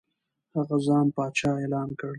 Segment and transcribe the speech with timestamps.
[0.55, 2.09] هغه ځان پادشاه اعلان کړ.